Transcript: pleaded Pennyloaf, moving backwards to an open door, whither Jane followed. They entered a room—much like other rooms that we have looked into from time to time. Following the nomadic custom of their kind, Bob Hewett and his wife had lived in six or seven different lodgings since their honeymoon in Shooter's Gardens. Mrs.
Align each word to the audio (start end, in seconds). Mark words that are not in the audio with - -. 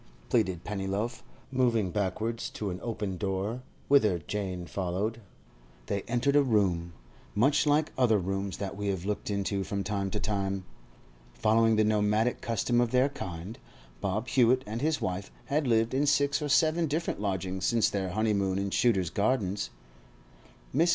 pleaded 0.29 0.63
Pennyloaf, 0.63 1.21
moving 1.51 1.91
backwards 1.91 2.49
to 2.49 2.71
an 2.71 2.79
open 2.81 3.17
door, 3.17 3.61
whither 3.87 4.17
Jane 4.17 4.65
followed. 4.65 5.21
They 5.85 6.01
entered 6.07 6.35
a 6.35 6.41
room—much 6.41 7.67
like 7.67 7.91
other 7.99 8.17
rooms 8.17 8.57
that 8.57 8.75
we 8.75 8.87
have 8.87 9.05
looked 9.05 9.29
into 9.29 9.63
from 9.63 9.83
time 9.83 10.09
to 10.09 10.19
time. 10.19 10.65
Following 11.35 11.75
the 11.75 11.83
nomadic 11.83 12.41
custom 12.41 12.81
of 12.81 12.89
their 12.89 13.09
kind, 13.09 13.59
Bob 13.99 14.27
Hewett 14.27 14.63
and 14.65 14.81
his 14.81 15.01
wife 15.01 15.29
had 15.45 15.67
lived 15.67 15.93
in 15.93 16.07
six 16.07 16.41
or 16.41 16.49
seven 16.49 16.87
different 16.87 17.21
lodgings 17.21 17.67
since 17.67 17.87
their 17.87 18.09
honeymoon 18.09 18.57
in 18.57 18.71
Shooter's 18.71 19.11
Gardens. 19.11 19.69
Mrs. 20.75 20.89